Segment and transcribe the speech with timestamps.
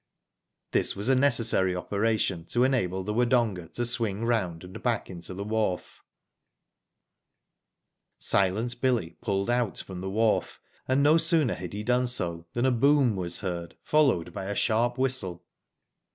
[0.71, 3.71] Digitized byGoogk A MYSTERY, 15 This was a necessary opv ration to enable the Wodonga
[3.73, 6.01] to swing round and back into the wharf.
[8.17, 12.65] Silent Billy pulled out from the wharf, and no sooner had he done so than
[12.65, 15.43] a boom was heard, followed by a sharp whistle.